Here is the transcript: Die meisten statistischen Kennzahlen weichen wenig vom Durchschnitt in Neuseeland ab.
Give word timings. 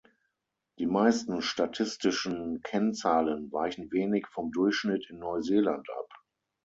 Die 0.79 0.87
meisten 0.87 1.43
statistischen 1.43 2.63
Kennzahlen 2.63 3.51
weichen 3.51 3.91
wenig 3.91 4.25
vom 4.25 4.49
Durchschnitt 4.51 5.07
in 5.11 5.19
Neuseeland 5.19 5.87
ab. 5.91 6.23